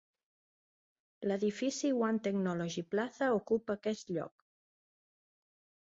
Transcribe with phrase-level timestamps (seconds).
[1.27, 4.51] L'edifici One Technology Plaza ocupa aquest lloc.